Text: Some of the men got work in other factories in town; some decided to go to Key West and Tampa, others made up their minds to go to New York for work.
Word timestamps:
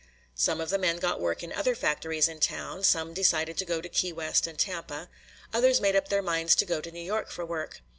Some 0.33 0.59
of 0.59 0.71
the 0.71 0.79
men 0.79 0.97
got 0.97 1.19
work 1.21 1.43
in 1.43 1.53
other 1.53 1.75
factories 1.75 2.27
in 2.27 2.39
town; 2.39 2.81
some 2.83 3.13
decided 3.13 3.55
to 3.59 3.65
go 3.65 3.81
to 3.81 3.87
Key 3.87 4.13
West 4.13 4.47
and 4.47 4.57
Tampa, 4.57 5.09
others 5.53 5.79
made 5.79 5.95
up 5.95 6.07
their 6.07 6.23
minds 6.23 6.55
to 6.55 6.65
go 6.65 6.81
to 6.81 6.89
New 6.91 7.03
York 7.03 7.29
for 7.29 7.45
work. 7.45 7.81